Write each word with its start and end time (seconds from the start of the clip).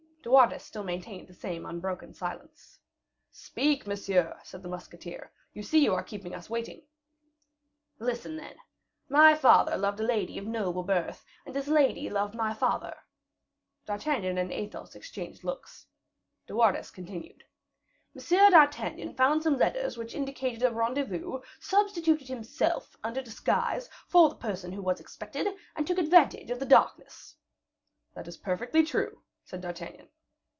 De 0.23 0.29
Wardes 0.29 0.61
still 0.61 0.83
maintained 0.83 1.27
the 1.27 1.33
same 1.33 1.65
unbroken 1.65 2.13
silence. 2.13 2.77
"Speak, 3.31 3.87
monsieur," 3.87 4.39
said 4.43 4.61
the 4.61 4.69
musketeer; 4.69 5.31
"you 5.51 5.63
see 5.63 5.79
you 5.83 5.95
are 5.95 6.03
keeping 6.03 6.35
us 6.35 6.47
waiting." 6.47 6.83
"Listen, 7.97 8.37
then: 8.37 8.55
My 9.09 9.33
father 9.33 9.75
loved 9.75 9.99
a 9.99 10.03
lady 10.03 10.37
of 10.37 10.45
noble 10.45 10.83
birth, 10.83 11.25
and 11.43 11.55
this 11.55 11.67
lady 11.67 12.07
loved 12.07 12.35
my 12.35 12.53
father." 12.53 12.95
D'Artagnan 13.87 14.37
and 14.37 14.51
Athos 14.51 14.93
exchanged 14.93 15.43
looks. 15.43 15.87
De 16.45 16.53
Wardes 16.55 16.91
continued: 16.91 17.43
"M. 18.15 18.21
d'Artagnan 18.51 19.15
found 19.15 19.41
some 19.41 19.57
letters 19.57 19.97
which 19.97 20.13
indicated 20.13 20.61
a 20.61 20.71
rendezvous, 20.71 21.41
substituted 21.59 22.27
himself, 22.27 22.95
under 23.03 23.23
disguise, 23.23 23.89
for 24.07 24.29
the 24.29 24.35
person 24.35 24.71
who 24.71 24.83
was 24.83 24.99
expected, 24.99 25.47
and 25.75 25.87
took 25.87 25.97
advantage 25.97 26.51
of 26.51 26.59
the 26.59 26.65
darkness." 26.67 27.37
"That 28.13 28.27
is 28.27 28.37
perfectly 28.37 28.83
true," 28.83 29.23
said 29.43 29.59
D'Artagnan. 29.59 30.07